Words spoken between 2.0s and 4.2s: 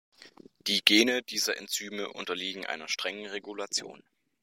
unterliegen einer strengen Regulation.